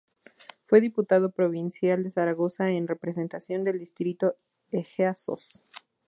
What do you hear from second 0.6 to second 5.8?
Fue Diputado Provincial de Zaragoza en representación del distrito Ejea-Sos.